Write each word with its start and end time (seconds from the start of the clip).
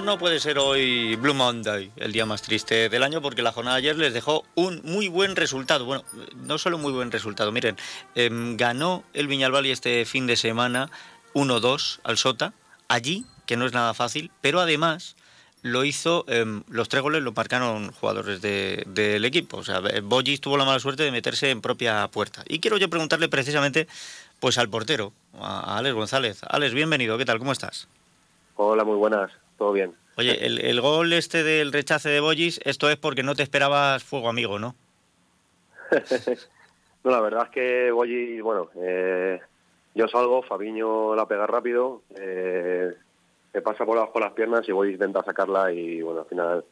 no 0.00 0.18
puede 0.18 0.40
ser 0.40 0.58
hoy 0.58 1.16
Blue 1.16 1.34
Monday, 1.34 1.92
el 1.96 2.12
día 2.12 2.24
más 2.24 2.40
triste 2.40 2.88
del 2.88 3.02
año, 3.02 3.20
porque 3.20 3.42
la 3.42 3.52
jornada 3.52 3.76
de 3.76 3.82
ayer 3.82 3.96
les 3.98 4.14
dejó 4.14 4.44
un 4.54 4.80
muy 4.84 5.08
buen 5.08 5.36
resultado. 5.36 5.84
Bueno, 5.84 6.02
no 6.36 6.56
solo 6.56 6.78
muy 6.78 6.92
buen 6.92 7.10
resultado, 7.10 7.52
miren, 7.52 7.76
em, 8.14 8.56
ganó 8.56 9.04
el 9.12 9.26
Viñalbal 9.26 9.66
este 9.66 10.04
fin 10.06 10.26
de 10.26 10.36
semana 10.36 10.88
1-2 11.34 12.00
al 12.04 12.16
Sota, 12.16 12.54
allí, 12.88 13.26
que 13.46 13.56
no 13.56 13.66
es 13.66 13.72
nada 13.72 13.92
fácil, 13.92 14.30
pero 14.40 14.60
además 14.60 15.14
lo 15.60 15.84
hizo, 15.84 16.24
em, 16.28 16.62
los 16.68 16.88
tres 16.88 17.02
goles 17.02 17.22
lo 17.22 17.32
marcaron 17.32 17.92
jugadores 17.92 18.40
del 18.40 19.24
equipo. 19.24 19.58
O 19.58 19.64
sea, 19.64 19.82
Bollis 20.02 20.40
tuvo 20.40 20.56
la 20.56 20.64
mala 20.64 20.80
suerte 20.80 21.02
de 21.02 21.12
meterse 21.12 21.50
en 21.50 21.60
propia 21.60 22.08
puerta. 22.08 22.42
Y 22.48 22.60
quiero 22.60 22.78
yo 22.78 22.88
preguntarle 22.88 23.28
precisamente 23.28 23.86
pues 24.40 24.58
al 24.58 24.68
portero, 24.68 25.12
a 25.38 25.76
Alex 25.76 25.94
González. 25.94 26.40
Alex, 26.48 26.74
bienvenido, 26.74 27.18
¿qué 27.18 27.24
tal? 27.24 27.38
¿Cómo 27.38 27.52
estás? 27.52 27.88
Hola, 28.56 28.84
muy 28.84 28.96
buenas, 28.96 29.30
todo 29.62 29.72
bien. 29.72 29.94
Oye, 30.16 30.44
el, 30.44 30.80
gol 30.80 31.12
este 31.12 31.44
del 31.44 31.72
rechace 31.72 32.08
de 32.08 32.18
Bollis, 32.18 32.60
esto 32.64 32.90
es 32.90 32.96
porque 32.96 33.22
no 33.22 33.36
te 33.36 33.44
esperabas 33.44 34.02
fuego 34.02 34.28
amigo, 34.28 34.58
¿no? 34.58 34.74
no, 37.04 37.10
la 37.12 37.20
verdad 37.20 37.44
es 37.44 37.50
que 37.50 37.92
Bollis, 37.92 38.42
bueno, 38.42 38.70
eh, 38.82 39.40
yo 39.94 40.08
salgo, 40.08 40.42
Fabiño 40.42 41.14
la 41.14 41.26
pega 41.26 41.46
rápido, 41.46 42.02
eh, 42.18 42.92
me 43.54 43.62
pasa 43.62 43.86
por 43.86 43.98
abajo 43.98 44.18
las 44.18 44.32
piernas 44.32 44.68
y 44.68 44.72
voy 44.72 44.88
a 44.88 44.92
intentar 44.94 45.24
sacarla 45.24 45.72
y 45.72 46.02
bueno, 46.02 46.22
al 46.22 46.26
final 46.26 46.64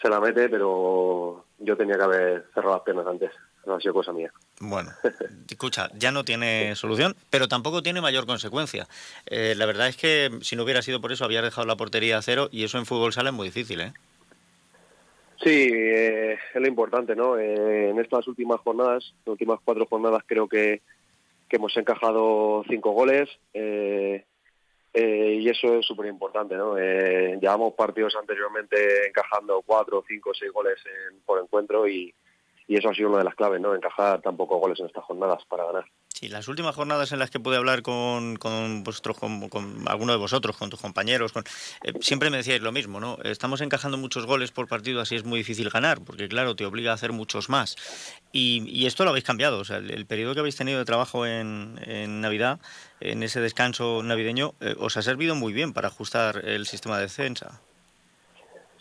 se 0.00 0.08
la 0.08 0.20
mete, 0.20 0.48
pero 0.48 1.46
yo 1.58 1.76
tenía 1.76 1.96
que 1.96 2.04
haber 2.04 2.46
cerrado 2.54 2.76
las 2.76 2.84
piernas 2.84 3.08
antes, 3.08 3.32
no 3.66 3.74
ha 3.74 3.80
sido 3.80 3.94
cosa 3.94 4.12
mía. 4.12 4.32
Bueno, 4.60 4.90
escucha, 5.48 5.90
ya 5.94 6.10
no 6.10 6.24
tiene 6.24 6.74
solución, 6.76 7.16
pero 7.30 7.48
tampoco 7.48 7.82
tiene 7.82 8.00
mayor 8.00 8.26
consecuencia. 8.26 8.86
Eh, 9.26 9.54
la 9.56 9.66
verdad 9.66 9.88
es 9.88 9.96
que 9.96 10.30
si 10.42 10.56
no 10.56 10.64
hubiera 10.64 10.82
sido 10.82 11.00
por 11.00 11.12
eso, 11.12 11.24
había 11.24 11.42
dejado 11.42 11.66
la 11.66 11.76
portería 11.76 12.18
a 12.18 12.22
cero 12.22 12.48
y 12.50 12.64
eso 12.64 12.78
en 12.78 12.86
fútbol 12.86 13.12
sale 13.12 13.32
muy 13.32 13.48
difícil, 13.48 13.80
¿eh? 13.80 13.92
Sí, 15.42 15.70
eh, 15.72 16.38
es 16.54 16.60
lo 16.60 16.66
importante, 16.66 17.14
¿no? 17.14 17.36
Eh, 17.36 17.90
en 17.90 17.98
estas 17.98 18.26
últimas 18.28 18.60
jornadas, 18.60 19.12
las 19.24 19.32
últimas 19.32 19.60
cuatro 19.62 19.84
jornadas, 19.86 20.22
creo 20.26 20.48
que, 20.48 20.80
que 21.48 21.56
hemos 21.56 21.76
encajado 21.76 22.64
cinco 22.68 22.92
goles. 22.92 23.28
Eh, 23.52 24.24
eh, 24.92 25.38
y 25.40 25.48
eso 25.48 25.78
es 25.78 25.86
súper 25.86 26.06
importante, 26.06 26.54
¿no? 26.54 26.78
Eh, 26.78 27.36
llevamos 27.40 27.74
partidos 27.74 28.14
anteriormente 28.14 29.08
encajando 29.08 29.62
cuatro, 29.66 30.04
cinco, 30.06 30.32
seis 30.32 30.52
goles 30.52 30.78
por 31.26 31.40
encuentro 31.40 31.88
y, 31.88 32.14
y 32.66 32.76
eso 32.76 32.88
ha 32.88 32.94
sido 32.94 33.08
una 33.08 33.18
de 33.18 33.24
las 33.24 33.34
claves, 33.34 33.60
¿no? 33.60 33.74
Encajar 33.74 34.22
tan 34.22 34.36
pocos 34.36 34.60
goles 34.60 34.80
en 34.80 34.86
estas 34.86 35.04
jornadas 35.04 35.44
para 35.48 35.64
ganar. 35.66 35.84
Sí, 36.08 36.28
las 36.28 36.48
últimas 36.48 36.74
jornadas 36.74 37.12
en 37.12 37.18
las 37.18 37.30
que 37.30 37.40
pude 37.40 37.56
hablar 37.56 37.82
con, 37.82 38.36
con 38.36 38.84
alguno 39.86 40.12
de 40.12 40.18
vosotros, 40.18 40.56
con 40.56 40.70
tus 40.70 40.80
compañeros, 40.80 41.32
con, 41.32 41.42
eh, 41.82 41.92
siempre 42.00 42.30
me 42.30 42.36
decíais 42.36 42.62
lo 42.62 42.72
mismo, 42.72 43.00
¿no? 43.00 43.18
Estamos 43.24 43.60
encajando 43.60 43.98
muchos 43.98 44.24
goles 44.24 44.52
por 44.52 44.68
partido, 44.68 45.00
así 45.00 45.16
es 45.16 45.24
muy 45.24 45.40
difícil 45.40 45.70
ganar, 45.70 46.00
porque 46.02 46.28
claro, 46.28 46.54
te 46.54 46.64
obliga 46.64 46.92
a 46.92 46.94
hacer 46.94 47.12
muchos 47.12 47.48
más. 47.48 47.76
Y, 48.32 48.64
y 48.70 48.86
esto 48.86 49.04
lo 49.04 49.10
habéis 49.10 49.24
cambiado, 49.24 49.58
o 49.58 49.64
sea, 49.64 49.78
el, 49.78 50.06
periodo 50.06 50.34
que 50.34 50.40
habéis 50.40 50.56
tenido 50.56 50.78
de 50.78 50.84
trabajo 50.84 51.26
en, 51.26 51.80
en 51.84 52.20
Navidad, 52.20 52.60
en 53.00 53.22
ese 53.22 53.40
descanso 53.40 54.02
navideño, 54.02 54.54
eh, 54.60 54.76
os 54.78 54.96
ha 54.96 55.02
servido 55.02 55.34
muy 55.34 55.52
bien 55.52 55.72
para 55.72 55.88
ajustar 55.88 56.44
el 56.44 56.66
sistema 56.66 56.96
de 56.96 57.02
defensa. 57.02 57.60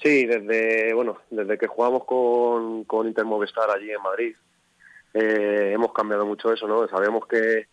Sí, 0.04 0.26
desde 0.26 0.94
bueno, 0.94 1.20
desde 1.30 1.58
que 1.58 1.68
jugamos 1.68 2.04
con, 2.04 2.84
con 2.84 3.08
Inter 3.08 3.24
Movistar 3.24 3.70
allí 3.72 3.90
en 3.90 4.02
Madrid, 4.02 4.36
eh, 5.14 5.72
hemos 5.74 5.94
cambiado 5.94 6.26
mucho 6.26 6.52
eso, 6.52 6.68
¿no? 6.68 6.86
Sabemos 6.90 7.26
que, 7.26 7.68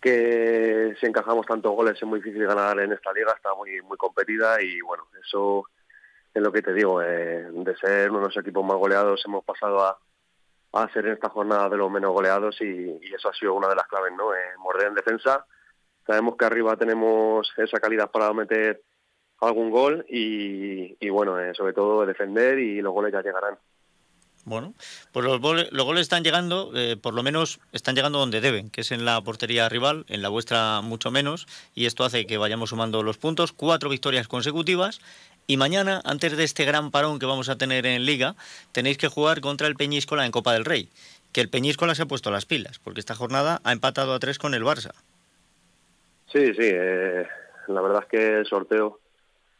que 0.00 0.96
si 0.98 1.04
encajamos 1.04 1.44
tantos 1.44 1.72
goles 1.72 1.96
es 1.96 2.04
muy 2.04 2.20
difícil 2.20 2.46
ganar 2.46 2.80
en 2.80 2.92
esta 2.92 3.12
liga, 3.12 3.34
está 3.36 3.54
muy 3.54 3.82
muy 3.82 3.98
competida 3.98 4.62
y 4.62 4.80
bueno, 4.80 5.04
eso 5.22 5.66
es 6.32 6.42
lo 6.42 6.50
que 6.50 6.62
te 6.62 6.72
digo, 6.72 7.02
eh, 7.02 7.46
de 7.52 7.76
ser 7.76 8.10
uno 8.10 8.20
de 8.20 8.26
los 8.26 8.36
equipos 8.38 8.64
más 8.64 8.78
goleados 8.78 9.22
hemos 9.26 9.44
pasado 9.44 9.84
a, 9.84 9.98
a 10.72 10.92
ser 10.94 11.08
en 11.08 11.12
esta 11.12 11.28
jornada 11.28 11.68
de 11.68 11.76
los 11.76 11.90
menos 11.90 12.12
goleados 12.12 12.58
y, 12.62 12.98
eso 13.14 13.28
ha 13.28 13.34
sido 13.34 13.52
una 13.52 13.68
de 13.68 13.74
las 13.74 13.86
claves, 13.86 14.12
¿no? 14.16 14.32
Eh, 14.34 14.56
morder 14.56 14.86
en 14.86 14.94
defensa, 14.94 15.44
sabemos 16.06 16.36
que 16.38 16.44
arriba 16.46 16.74
tenemos 16.76 17.52
esa 17.58 17.78
calidad 17.80 18.10
para 18.10 18.32
meter 18.32 18.80
algún 19.40 19.70
gol 19.70 20.04
y, 20.08 20.96
y 21.00 21.08
bueno, 21.10 21.38
eh, 21.40 21.52
sobre 21.54 21.72
todo 21.72 22.06
defender 22.06 22.58
y 22.58 22.80
los 22.80 22.92
goles 22.92 23.12
ya 23.12 23.22
llegarán. 23.22 23.56
Bueno, 24.44 24.72
pues 25.12 25.24
los, 25.24 25.40
los 25.70 25.84
goles 25.84 26.02
están 26.02 26.24
llegando, 26.24 26.72
eh, 26.74 26.96
por 26.96 27.12
lo 27.12 27.22
menos 27.22 27.60
están 27.72 27.94
llegando 27.94 28.18
donde 28.18 28.40
deben, 28.40 28.70
que 28.70 28.80
es 28.80 28.90
en 28.90 29.04
la 29.04 29.20
portería 29.20 29.68
rival, 29.68 30.06
en 30.08 30.22
la 30.22 30.30
vuestra 30.30 30.80
mucho 30.80 31.10
menos, 31.10 31.46
y 31.74 31.84
esto 31.84 32.04
hace 32.04 32.26
que 32.26 32.38
vayamos 32.38 32.70
sumando 32.70 33.02
los 33.02 33.18
puntos, 33.18 33.52
cuatro 33.52 33.90
victorias 33.90 34.28
consecutivas, 34.28 35.00
y 35.46 35.56
mañana, 35.58 36.00
antes 36.04 36.36
de 36.36 36.44
este 36.44 36.64
gran 36.64 36.90
parón 36.90 37.18
que 37.18 37.26
vamos 37.26 37.48
a 37.50 37.58
tener 37.58 37.84
en 37.84 38.06
Liga, 38.06 38.34
tenéis 38.72 38.96
que 38.96 39.08
jugar 39.08 39.42
contra 39.42 39.66
el 39.66 39.76
Peñíscola 39.76 40.24
en 40.24 40.32
Copa 40.32 40.54
del 40.54 40.64
Rey, 40.64 40.88
que 41.32 41.42
el 41.42 41.50
Peñíscola 41.50 41.94
se 41.94 42.02
ha 42.02 42.06
puesto 42.06 42.30
las 42.30 42.46
pilas, 42.46 42.78
porque 42.78 43.00
esta 43.00 43.14
jornada 43.14 43.60
ha 43.62 43.72
empatado 43.72 44.14
a 44.14 44.20
tres 44.20 44.38
con 44.38 44.54
el 44.54 44.64
Barça. 44.64 44.92
Sí, 46.32 46.54
sí, 46.54 46.62
eh, 46.62 47.26
la 47.68 47.80
verdad 47.82 48.04
es 48.04 48.08
que 48.08 48.38
el 48.38 48.46
sorteo 48.46 49.00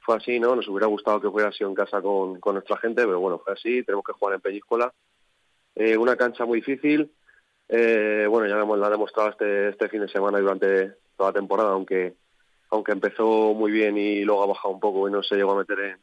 fue 0.00 0.16
así, 0.16 0.40
¿no? 0.40 0.56
Nos 0.56 0.68
hubiera 0.68 0.86
gustado 0.86 1.20
que 1.20 1.30
fuera 1.30 1.48
así 1.48 1.64
en 1.64 1.74
casa 1.74 2.00
con, 2.02 2.40
con 2.40 2.54
nuestra 2.54 2.76
gente, 2.78 3.04
pero 3.04 3.20
bueno, 3.20 3.38
fue 3.38 3.52
así, 3.52 3.82
tenemos 3.82 4.04
que 4.04 4.12
jugar 4.12 4.34
en 4.34 4.40
Peñíscola. 4.40 4.92
Eh, 5.74 5.96
una 5.96 6.16
cancha 6.16 6.44
muy 6.44 6.60
difícil, 6.60 7.12
eh, 7.68 8.26
bueno, 8.28 8.48
ya 8.48 8.56
la 8.56 8.86
ha 8.86 8.90
demostrado 8.90 9.30
este, 9.30 9.68
este 9.68 9.88
fin 9.88 10.00
de 10.00 10.08
semana 10.08 10.38
y 10.38 10.42
durante 10.42 10.94
toda 11.16 11.30
la 11.30 11.34
temporada, 11.34 11.70
aunque 11.70 12.14
aunque 12.70 12.92
empezó 12.92 13.52
muy 13.52 13.72
bien 13.72 13.98
y 13.98 14.22
luego 14.22 14.44
ha 14.44 14.46
bajado 14.46 14.72
un 14.72 14.80
poco 14.80 15.08
y 15.08 15.12
no 15.12 15.22
se 15.22 15.34
llegó 15.34 15.52
a 15.52 15.58
meter 15.58 15.80
en, 15.80 15.98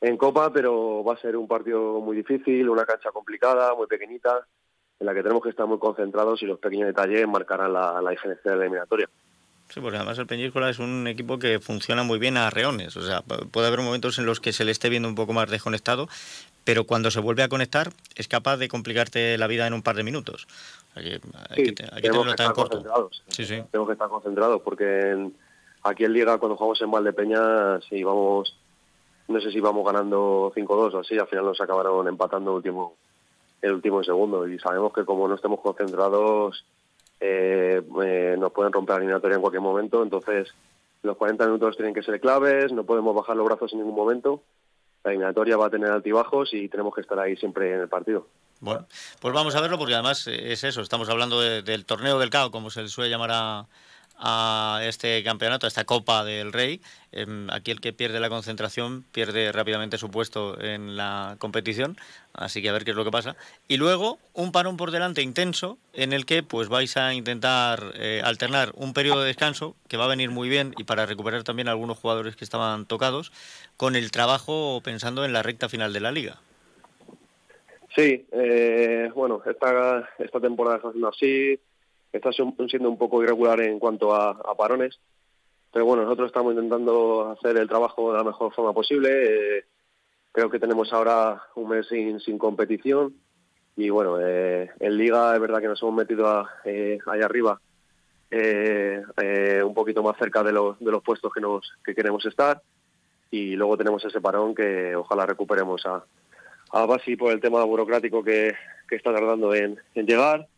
en 0.00 0.16
Copa, 0.16 0.52
pero 0.52 1.02
va 1.04 1.14
a 1.14 1.20
ser 1.20 1.36
un 1.36 1.48
partido 1.48 2.00
muy 2.00 2.16
difícil, 2.16 2.68
una 2.68 2.84
cancha 2.84 3.10
complicada, 3.10 3.74
muy 3.74 3.86
pequeñita, 3.86 4.46
en 4.98 5.06
la 5.06 5.14
que 5.14 5.22
tenemos 5.22 5.42
que 5.42 5.50
estar 5.50 5.66
muy 5.66 5.78
concentrados 5.78 6.42
y 6.42 6.46
los 6.46 6.58
pequeños 6.58 6.86
detalles 6.86 7.26
marcarán 7.26 7.72
la, 7.72 8.00
la 8.00 8.10
diferencia 8.10 8.52
de 8.52 8.56
la 8.56 8.64
eliminatoria. 8.64 9.08
Sí, 9.72 9.80
porque 9.80 9.98
además 9.98 10.18
el 10.18 10.26
Peñíscola 10.26 10.68
es 10.68 10.80
un 10.80 11.06
equipo 11.06 11.38
que 11.38 11.60
funciona 11.60 12.02
muy 12.02 12.18
bien 12.18 12.36
a 12.36 12.50
reones. 12.50 12.96
O 12.96 13.02
sea, 13.02 13.22
puede 13.22 13.68
haber 13.68 13.80
momentos 13.80 14.18
en 14.18 14.26
los 14.26 14.40
que 14.40 14.52
se 14.52 14.64
le 14.64 14.72
esté 14.72 14.88
viendo 14.88 15.08
un 15.08 15.14
poco 15.14 15.32
más 15.32 15.48
desconectado, 15.48 16.08
pero 16.64 16.84
cuando 16.84 17.12
se 17.12 17.20
vuelve 17.20 17.44
a 17.44 17.48
conectar 17.48 17.92
es 18.16 18.26
capaz 18.26 18.56
de 18.56 18.68
complicarte 18.68 19.38
la 19.38 19.46
vida 19.46 19.68
en 19.68 19.74
un 19.74 19.82
par 19.82 19.94
de 19.94 20.02
minutos. 20.02 20.48
Hay 20.96 21.04
que, 21.04 21.20
hay 21.48 21.64
sí, 21.66 21.74
que, 21.74 21.84
hay 21.84 22.02
que 22.02 22.10
tenerlo 22.10 22.34
tan 22.34 22.52
corto. 22.52 23.10
Sí, 23.28 23.44
sí. 23.44 23.62
Tenemos 23.70 23.88
que 23.88 23.92
estar 23.92 24.08
concentrados 24.08 24.60
porque 24.62 25.10
en, 25.10 25.34
aquí 25.84 26.04
en 26.04 26.14
Liga, 26.14 26.38
cuando 26.38 26.56
jugamos 26.56 26.82
en 26.82 26.90
Valdepeña, 26.90 27.80
si 27.82 28.02
vamos, 28.02 28.56
no 29.28 29.40
sé 29.40 29.52
si 29.52 29.60
vamos 29.60 29.86
ganando 29.86 30.52
5-2 30.52 30.94
o 30.94 30.98
así, 30.98 31.16
al 31.16 31.28
final 31.28 31.44
nos 31.44 31.60
acabaron 31.60 32.08
empatando 32.08 32.50
el 32.50 32.56
último, 32.56 32.96
el 33.62 33.70
último 33.70 34.02
segundo. 34.02 34.48
Y 34.48 34.58
sabemos 34.58 34.92
que 34.92 35.04
como 35.04 35.28
no 35.28 35.36
estemos 35.36 35.60
concentrados 35.60 36.64
eh, 37.20 37.82
eh, 38.02 38.36
nos 38.38 38.52
pueden 38.52 38.72
romper 38.72 38.94
la 38.94 38.98
eliminatoria 38.98 39.36
en 39.36 39.40
cualquier 39.40 39.62
momento, 39.62 40.02
entonces 40.02 40.48
los 41.02 41.16
40 41.16 41.46
minutos 41.46 41.76
tienen 41.76 41.94
que 41.94 42.02
ser 42.02 42.20
claves, 42.20 42.72
no 42.72 42.84
podemos 42.84 43.14
bajar 43.14 43.36
los 43.36 43.46
brazos 43.46 43.72
en 43.72 43.78
ningún 43.78 43.94
momento, 43.94 44.42
la 45.04 45.10
eliminatoria 45.10 45.56
va 45.56 45.66
a 45.66 45.70
tener 45.70 45.90
altibajos 45.90 46.52
y 46.52 46.68
tenemos 46.68 46.94
que 46.94 47.00
estar 47.00 47.18
ahí 47.18 47.36
siempre 47.36 47.74
en 47.74 47.80
el 47.80 47.88
partido. 47.88 48.26
Bueno, 48.60 48.86
pues 49.20 49.32
vamos 49.32 49.54
a 49.54 49.60
verlo 49.62 49.78
porque 49.78 49.94
además 49.94 50.26
es 50.26 50.64
eso, 50.64 50.82
estamos 50.82 51.08
hablando 51.08 51.40
de, 51.40 51.62
del 51.62 51.86
torneo 51.86 52.18
del 52.18 52.28
CAO, 52.28 52.50
como 52.50 52.70
se 52.70 52.82
le 52.82 52.88
suele 52.88 53.10
llamar 53.10 53.30
a, 53.32 53.66
a 54.20 54.80
este 54.84 55.22
campeonato, 55.24 55.66
a 55.66 55.68
esta 55.68 55.84
Copa 55.84 56.24
del 56.24 56.52
Rey. 56.52 56.80
Eh, 57.12 57.26
aquí 57.50 57.70
el 57.70 57.80
que 57.80 57.92
pierde 57.92 58.20
la 58.20 58.28
concentración 58.28 59.04
pierde 59.10 59.50
rápidamente 59.50 59.98
su 59.98 60.10
puesto 60.10 60.60
en 60.60 60.96
la 60.96 61.36
competición, 61.38 61.96
así 62.34 62.62
que 62.62 62.68
a 62.68 62.72
ver 62.72 62.84
qué 62.84 62.90
es 62.90 62.96
lo 62.96 63.04
que 63.04 63.10
pasa. 63.10 63.34
Y 63.66 63.78
luego 63.78 64.18
un 64.34 64.52
parón 64.52 64.76
por 64.76 64.90
delante 64.90 65.22
intenso 65.22 65.78
en 65.94 66.12
el 66.12 66.26
que 66.26 66.42
pues 66.42 66.68
vais 66.68 66.96
a 66.96 67.14
intentar 67.14 67.92
eh, 67.94 68.20
alternar 68.22 68.72
un 68.74 68.92
periodo 68.92 69.22
de 69.22 69.28
descanso 69.28 69.74
que 69.88 69.96
va 69.96 70.04
a 70.04 70.08
venir 70.08 70.30
muy 70.30 70.48
bien 70.48 70.74
y 70.78 70.84
para 70.84 71.06
recuperar 71.06 71.42
también 71.42 71.68
a 71.68 71.72
algunos 71.72 71.98
jugadores 71.98 72.36
que 72.36 72.44
estaban 72.44 72.86
tocados 72.86 73.32
con 73.76 73.96
el 73.96 74.10
trabajo 74.10 74.80
pensando 74.84 75.24
en 75.24 75.32
la 75.32 75.42
recta 75.42 75.68
final 75.68 75.92
de 75.92 76.00
la 76.00 76.12
liga. 76.12 76.36
Sí, 77.96 78.24
eh, 78.30 79.10
bueno, 79.14 79.42
esta, 79.44 80.08
esta 80.18 80.40
temporada 80.40 80.76
está 80.76 80.88
haciendo 80.88 81.08
así, 81.08 81.58
está 82.12 82.30
siendo 82.32 82.90
un 82.90 82.98
poco 82.98 83.22
irregular 83.22 83.60
en 83.60 83.78
cuanto 83.78 84.14
a, 84.14 84.56
parones, 84.56 84.98
pero 85.72 85.84
bueno, 85.84 86.02
nosotros 86.02 86.26
estamos 86.26 86.54
intentando 86.54 87.30
hacer 87.30 87.56
el 87.56 87.68
trabajo 87.68 88.12
de 88.12 88.18
la 88.18 88.24
mejor 88.24 88.52
forma 88.52 88.72
posible. 88.72 89.58
Eh, 89.58 89.64
creo 90.32 90.50
que 90.50 90.58
tenemos 90.58 90.92
ahora 90.92 91.42
un 91.54 91.68
mes 91.68 91.86
sin, 91.88 92.20
sin 92.20 92.38
competición 92.38 93.14
y 93.76 93.88
bueno, 93.90 94.18
eh, 94.20 94.70
en 94.80 94.96
Liga 94.96 95.34
es 95.34 95.40
verdad 95.40 95.60
que 95.60 95.68
nos 95.68 95.80
hemos 95.82 95.94
metido 95.94 96.28
a, 96.28 96.50
eh, 96.64 96.98
ahí 97.06 97.20
arriba 97.20 97.60
un 99.64 99.74
poquito 99.74 100.02
más 100.04 100.16
cerca 100.16 100.42
de 100.44 100.52
los, 100.52 100.78
de 100.78 100.90
los 100.90 101.02
puestos 101.02 101.32
que, 101.84 101.94
queremos 101.94 102.24
estar 102.26 102.62
y 103.30 103.56
luego 103.56 103.76
tenemos 103.76 104.04
ese 104.04 104.20
parón 104.20 104.54
que 104.54 104.94
ojalá 104.94 105.26
recuperemos 105.26 105.84
a, 105.86 106.04
a 106.72 106.86
Basi 106.86 107.16
por 107.16 107.32
el 107.32 107.40
tema 107.40 107.64
burocrático 107.64 108.22
que, 108.22 108.54
está 108.90 109.12
tardando 109.12 109.54
en 109.54 109.78
llegar 109.94 110.48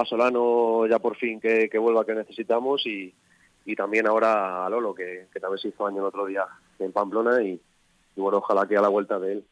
a 0.00 0.04
Solano 0.04 0.86
ya 0.86 0.98
por 0.98 1.16
fin 1.16 1.40
que, 1.40 1.68
que 1.68 1.78
vuelva 1.78 2.04
que 2.04 2.14
necesitamos 2.14 2.86
y, 2.86 3.14
y 3.66 3.74
también 3.74 4.06
ahora 4.06 4.64
a 4.64 4.70
Lolo, 4.70 4.94
que, 4.94 5.26
que 5.32 5.40
también 5.40 5.58
se 5.58 5.68
hizo 5.68 5.86
año 5.86 5.98
el 5.98 6.06
otro 6.06 6.24
día 6.24 6.46
en 6.78 6.92
Pamplona 6.92 7.42
y, 7.42 7.60
bueno, 8.14 8.38
ojalá 8.38 8.66
que 8.66 8.76
a 8.76 8.80
la 8.80 8.88
vuelta 8.88 9.18
de, 9.18 9.42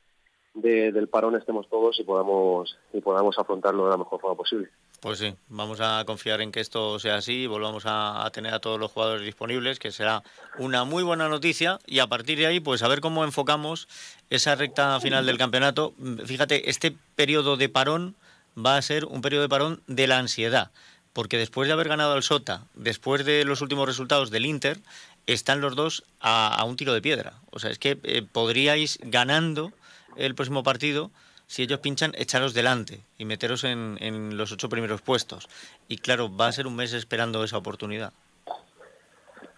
del 0.55 1.09
parón 1.09 1.35
estemos 1.35 1.69
todos 1.69 1.99
y 1.99 2.05
podamos, 2.05 2.79
y 2.93 3.01
podamos 3.01 3.37
afrontarlo 3.39 3.85
de 3.85 3.91
la 3.91 3.97
mejor 3.97 4.21
forma 4.21 4.37
posible. 4.37 4.71
Pues 5.01 5.19
sí, 5.19 5.35
vamos 5.49 5.81
a 5.81 6.05
confiar 6.07 6.41
en 6.41 6.53
que 6.53 6.61
esto 6.61 6.99
sea 6.99 7.17
así 7.17 7.43
y 7.43 7.47
volvamos 7.47 7.83
a, 7.87 8.27
tener 8.33 8.55
a 8.55 8.61
todos 8.61 8.79
los 8.79 8.91
jugadores 8.91 9.25
disponibles, 9.25 9.79
que 9.79 9.91
será 9.91 10.23
una 10.59 10.85
muy 10.85 11.03
buena 11.03 11.29
noticia 11.29 11.79
y 11.85 11.99
a 11.99 12.07
partir 12.07 12.39
de 12.39 12.47
ahí, 12.47 12.61
pues 12.61 12.83
a 12.83 12.89
ver 12.89 13.01
cómo 13.01 13.25
enfocamos 13.25 13.89
esa 14.31 14.55
recta 14.55 14.99
final 15.01 15.27
del 15.27 15.37
campeonato. 15.37 15.93
Fíjate, 16.25 16.71
este 16.71 16.97
periodo 17.17 17.57
de 17.57 17.69
parón 17.69 18.15
va 18.57 18.77
a 18.77 18.83
ser 18.83 19.05
un 19.05 19.21
periodo 19.21 19.43
de 19.43 19.49
parón 19.49 19.83
de 19.87 20.07
la 20.07 20.19
ansiedad, 20.19 20.71
porque 21.13 21.39
después 21.39 21.69
de 21.69 21.75
haber 21.75 21.89
ganado 21.89 22.13
al 22.13 22.23
Sota, 22.23 22.63
después 22.75 23.25
de 23.25 23.45
los 23.45 23.61
últimos 23.61 23.87
resultados 23.87 24.31
del 24.31 24.47
Inter, 24.47 24.79
están 25.27 25.61
los 25.61 25.77
dos 25.77 26.05
a, 26.21 26.63
un 26.67 26.77
tiro 26.77 26.93
de 26.93 27.03
piedra. 27.03 27.35
O 27.51 27.59
sea, 27.59 27.71
es 27.71 27.79
que 27.79 27.99
eh, 28.03 28.23
podríais 28.31 28.99
ganando 29.03 29.73
el 30.17 30.35
próximo 30.35 30.63
partido 30.63 31.11
si 31.47 31.63
ellos 31.63 31.81
pinchan, 31.81 32.13
echaros 32.17 32.55
delante 32.55 33.01
y 33.19 33.25
meteros 33.25 33.65
en, 33.65 34.37
los 34.37 34.51
ocho 34.53 34.69
primeros 34.69 35.03
puestos. 35.03 35.49
Y 35.89 35.99
claro, 35.99 36.35
va 36.35 36.49
a 36.49 36.53
ser 36.53 36.67
un 36.67 36.77
mes 36.77 36.93
esperando 36.93 37.45
esa 37.45 37.59
oportunidad. 37.59 38.13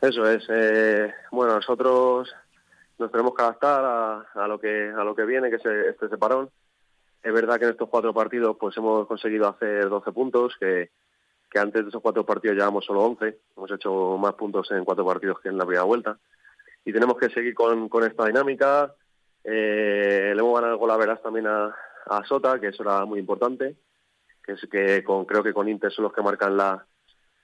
Eso 0.03 0.29
es. 0.29 0.45
Eh, 0.49 1.13
bueno, 1.31 1.55
nosotros 1.55 2.29
nos 2.99 3.11
tenemos 3.11 3.35
que 3.35 3.43
adaptar 3.43 3.85
a, 4.35 4.49
lo 4.49 4.59
que 4.59 4.93
a 4.97 5.05
lo 5.05 5.15
que 5.15 5.25
viene, 5.25 5.49
que 5.49 5.57
es 5.57 5.67
este 5.67 6.09
separón. 6.09 6.51
Es 7.23 7.33
verdad 7.33 7.59
que 7.59 7.65
en 7.65 7.73
estos 7.73 7.89
cuatro 7.89 8.15
partidos 8.15 8.57
pues 8.59 8.77
hemos 8.77 9.07
conseguido 9.07 9.49
hacer 9.49 9.89
12 9.89 10.13
puntos, 10.13 10.57
que, 10.59 10.91
antes 11.55 11.85
de 11.85 11.89
esos 11.89 12.03
cuatro 12.03 12.25
partidos 12.25 12.57
llevamos 12.57 12.85
solo 12.85 13.03
11. 13.03 13.39
Hemos 13.57 13.71
hecho 13.71 14.19
más 14.19 14.35
puntos 14.35 14.71
en 14.71 14.85
cuatro 14.85 15.07
partidos 15.07 15.41
que 15.41 15.49
en 15.49 15.59
la 15.59 15.65
primera 15.65 15.85
vuelta. 15.85 16.19
Y 16.85 16.93
tenemos 16.93 17.17
que 17.17 17.31
seguir 17.31 17.55
con, 17.55 17.89
esta 18.05 18.27
dinámica, 18.27 18.95
eh, 19.43 20.33
le 20.35 20.41
hemos 20.41 20.61
ganado 20.61 20.79
con 20.79 20.89
la 20.89 20.97
veras 20.97 21.23
también 21.23 21.47
a, 21.47 21.75
Sota, 22.29 22.61
que 22.61 22.69
eso 22.69 22.85
era 22.85 23.05
muy 23.05 23.19
importante, 23.19 23.75
que 24.45 24.53
es 24.53 24.61
que 24.71 25.03
con, 25.03 25.25
creo 25.25 25.43
que 25.43 25.53
con 25.53 25.69
Inter 25.69 25.91
son 25.91 26.05
los 26.05 26.13
que 26.13 26.23
marcan 26.23 26.57
la, 26.57 26.87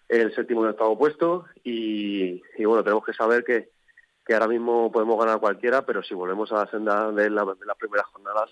el 0.08 0.34
séptimo 0.34 0.64
y 0.64 0.68
octavo 0.68 0.98
puesto 0.98 1.46
y, 1.64 2.40
bueno, 2.64 2.84
tenemos 2.84 3.04
que 3.04 3.14
saber 3.14 3.44
que, 3.44 3.70
que 4.24 4.34
ahora 4.34 4.46
mismo 4.46 4.92
podemos 4.92 5.18
ganar 5.18 5.40
cualquiera, 5.40 5.86
pero 5.86 6.02
si 6.02 6.14
volvemos 6.14 6.52
a 6.52 6.64
la 6.64 6.70
senda 6.70 7.10
de, 7.10 7.30
la, 7.30 7.44
de 7.44 7.66
las 7.66 7.76
primeras 7.78 8.06
jornadas, 8.06 8.50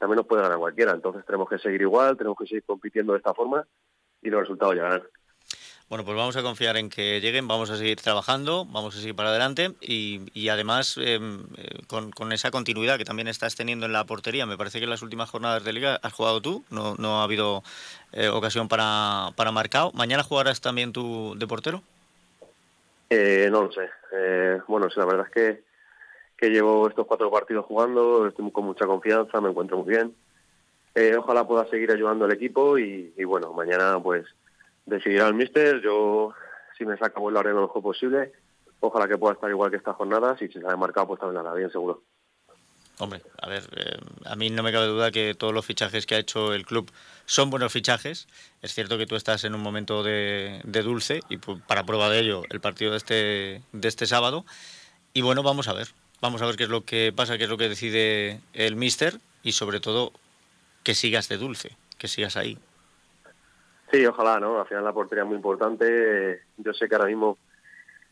también 0.00 0.16
nos 0.16 0.26
puede 0.26 0.42
ganar 0.42 0.58
cualquiera. 0.58 0.92
Entonces 0.92 1.24
tenemos 1.26 1.48
que 1.48 1.58
seguir 1.58 1.82
igual, 1.82 2.16
tenemos 2.16 2.36
que 2.38 2.46
seguir 2.46 2.64
compitiendo 2.64 3.12
de 3.12 3.18
esta 3.18 3.34
forma 3.34 3.64
y 4.22 4.30
los 4.30 4.40
resultados 4.40 4.74
llegarán. 4.74 5.02
Bueno, 5.90 6.04
pues 6.04 6.16
vamos 6.16 6.36
a 6.36 6.42
confiar 6.42 6.76
en 6.76 6.88
que 6.88 7.20
lleguen, 7.20 7.48
vamos 7.48 7.68
a 7.68 7.76
seguir 7.76 8.00
trabajando, 8.00 8.64
vamos 8.64 8.96
a 8.96 9.00
seguir 9.00 9.14
para 9.16 9.30
adelante 9.30 9.72
y, 9.80 10.48
además 10.48 10.96
em, 10.96 11.42
eh, 11.58 11.80
con, 11.88 12.32
esa 12.32 12.50
continuidad 12.52 12.96
que 12.96 13.04
también 13.04 13.26
estás 13.26 13.56
teniendo 13.56 13.86
en 13.86 13.92
la 13.92 14.04
portería. 14.04 14.46
Me 14.46 14.56
parece 14.56 14.78
que 14.78 14.84
en 14.84 14.90
las 14.90 15.02
últimas 15.02 15.28
jornadas 15.28 15.64
de 15.64 15.72
liga 15.72 15.98
has 16.02 16.12
jugado 16.12 16.40
tú, 16.40 16.64
no, 16.70 16.94
no 16.96 17.20
ha 17.20 17.24
habido 17.24 17.62
eh, 18.12 18.28
ocasión 18.28 18.68
para, 18.68 19.30
para 19.36 19.50
marcado. 19.50 19.90
¿Mañana 19.92 20.22
jugarás 20.22 20.60
también 20.60 20.92
tú 20.92 21.34
de 21.36 21.46
portero? 21.46 21.82
Eh, 23.10 23.48
no 23.50 23.64
lo 23.64 23.72
sé. 23.72 23.90
bueno, 24.68 24.88
la 24.94 25.04
verdad 25.04 25.26
es 25.26 25.32
que, 25.32 25.69
que 26.40 26.48
llevo 26.48 26.88
estos 26.88 27.06
cuatro 27.06 27.30
partidos 27.30 27.66
jugando, 27.66 28.26
estoy 28.26 28.50
con 28.50 28.64
mucha 28.64 28.86
confianza, 28.86 29.42
me 29.42 29.50
encuentro 29.50 29.76
muy 29.76 29.94
bien. 29.94 30.16
ojalá 31.18 31.46
pueda 31.46 31.66
seguir 31.66 31.92
ayudando 31.92 32.24
al 32.24 32.32
equipo 32.32 32.78
y, 32.78 33.12
bueno, 33.24 33.52
mañana 33.52 34.00
pues 34.02 34.26
decidirá 34.86 35.28
el 35.28 35.34
míster. 35.34 35.82
Yo, 35.82 36.32
si 36.78 36.86
me 36.86 36.96
saca, 36.96 37.20
pues 37.20 37.34
lo 37.34 37.40
haré 37.40 37.52
lo 37.52 37.62
mejor 37.62 37.82
posible. 37.82 38.32
Ojalá 38.80 39.06
que 39.06 39.18
pueda 39.18 39.34
estar 39.34 39.50
igual 39.50 39.70
que 39.70 39.76
estas 39.76 39.96
jornadas 39.96 40.40
y 40.40 40.48
si 40.48 40.58
se 40.58 40.66
ha 40.66 40.76
marcado, 40.76 41.08
pues 41.08 41.20
también 41.20 41.44
hará 41.44 41.52
bien, 41.52 41.70
seguro. 41.70 42.02
Hombre, 42.98 43.22
a 43.40 43.48
ver, 43.48 43.62
eh, 43.76 43.98
a 44.24 44.36
mí 44.36 44.48
no 44.48 44.62
me 44.62 44.72
cabe 44.72 44.86
duda 44.86 45.10
que 45.10 45.34
todos 45.34 45.52
los 45.52 45.64
fichajes 45.66 46.06
que 46.06 46.14
ha 46.14 46.18
hecho 46.18 46.54
el 46.54 46.64
club 46.64 46.90
son 47.26 47.50
buenos 47.50 47.70
fichajes. 47.70 48.28
Es 48.62 48.74
cierto 48.74 48.96
que 48.96 49.06
tú 49.06 49.16
estás 49.16 49.44
en 49.44 49.54
un 49.54 49.60
momento 49.60 50.02
de, 50.02 50.62
dulce 50.64 51.20
y 51.28 51.36
para 51.36 51.84
prueba 51.84 52.08
de 52.08 52.20
ello 52.20 52.42
el 52.48 52.60
partido 52.60 52.92
de 52.92 52.96
este, 52.96 53.62
de 53.72 53.88
este 53.88 54.06
sábado. 54.06 54.46
Y 55.12 55.20
bueno, 55.20 55.42
vamos 55.42 55.68
a 55.68 55.74
ver. 55.74 55.88
Vamos 56.20 56.42
a 56.42 56.46
ver 56.46 56.56
qué 56.56 56.64
es 56.64 56.68
lo 56.68 56.84
que 56.84 57.12
pasa, 57.16 57.38
qué 57.38 57.44
es 57.44 57.50
lo 57.50 57.56
que 57.56 57.68
decide 57.68 58.40
el 58.52 58.76
míster 58.76 59.14
y 59.42 59.52
sobre 59.52 59.80
todo 59.80 60.12
que 60.84 60.94
sigas 60.94 61.28
de 61.28 61.38
dulce, 61.38 61.76
que 61.98 62.08
sigas 62.08 62.36
ahí. 62.36 62.58
Sí, 63.90 64.04
ojalá, 64.06 64.38
¿no? 64.38 64.60
Al 64.60 64.66
final 64.66 64.84
la 64.84 64.92
portería 64.92 65.22
es 65.22 65.28
muy 65.28 65.36
importante. 65.36 66.42
Yo 66.58 66.72
sé 66.74 66.88
que 66.88 66.94
ahora 66.94 67.08
mismo 67.08 67.38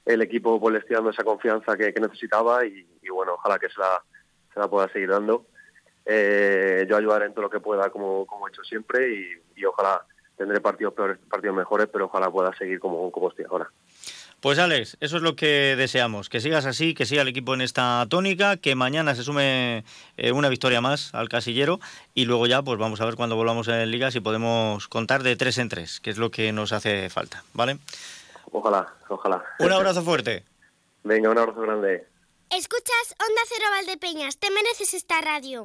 el 0.04 0.22
equipo 0.22 0.58
pues, 0.58 0.72
le 0.72 0.78
estoy 0.80 0.96
dando 0.96 1.10
esa 1.10 1.22
confianza 1.22 1.76
que, 1.76 1.92
necesitaba 2.00 2.64
y, 2.64 2.86
bueno, 3.10 3.34
ojalá 3.34 3.58
que 3.58 3.68
se 3.68 3.78
la, 3.78 4.02
se 4.52 4.58
la 4.58 4.68
pueda 4.68 4.88
seguir 4.88 5.10
dando. 5.10 5.46
Eh, 6.06 6.86
yo 6.88 6.96
ayudaré 6.96 7.26
en 7.26 7.32
todo 7.32 7.42
lo 7.42 7.50
que 7.50 7.60
pueda, 7.60 7.90
como, 7.90 8.24
como 8.26 8.48
he 8.48 8.50
hecho 8.50 8.64
siempre, 8.64 9.40
y, 9.54 9.64
ojalá 9.66 10.02
tendré 10.36 10.60
partidos 10.60 10.94
peores, 10.94 11.18
partidos 11.28 11.56
mejores, 11.56 11.88
pero 11.92 12.06
ojalá 12.06 12.30
pueda 12.30 12.56
seguir 12.56 12.80
como, 12.80 13.10
como 13.12 13.28
estoy 13.28 13.44
ahora. 13.50 13.70
Pues 14.40 14.60
Alex, 14.60 14.96
eso 15.00 15.16
es 15.16 15.22
lo 15.22 15.34
que 15.34 15.74
deseamos, 15.76 16.28
que 16.28 16.40
sigas 16.40 16.64
así, 16.64 16.94
que 16.94 17.06
siga 17.06 17.22
el 17.22 17.28
equipo 17.28 17.54
en 17.54 17.60
esta 17.60 18.06
tónica, 18.08 18.56
que 18.56 18.76
mañana 18.76 19.16
se 19.16 19.24
sume 19.24 19.84
eh, 20.16 20.30
una 20.30 20.48
victoria 20.48 20.80
más 20.80 21.12
al 21.12 21.28
casillero 21.28 21.80
y 22.14 22.24
luego 22.24 22.46
ya 22.46 22.62
pues 22.62 22.78
vamos 22.78 23.00
a 23.00 23.04
ver 23.04 23.16
cuando 23.16 23.34
volvamos 23.34 23.66
en 23.66 23.90
Liga 23.90 24.12
si 24.12 24.20
podemos 24.20 24.86
contar 24.86 25.24
de 25.24 25.34
tres 25.34 25.58
en 25.58 25.68
tres, 25.68 25.98
que 25.98 26.10
es 26.10 26.18
lo 26.18 26.30
que 26.30 26.52
nos 26.52 26.72
hace 26.72 27.10
falta, 27.10 27.42
¿vale? 27.52 27.78
Ojalá, 28.52 28.94
ojalá. 29.08 29.42
Un 29.58 29.72
abrazo 29.72 30.02
fuerte. 30.02 30.44
Venga, 31.02 31.30
un 31.30 31.38
abrazo 31.38 31.60
grande. 31.60 32.06
Escuchas 32.50 33.16
Onda 33.18 33.42
Cero 33.48 33.66
Valdepeñas, 33.72 34.38
te 34.38 34.52
mereces 34.52 34.94
esta 34.94 35.20
radio. 35.20 35.64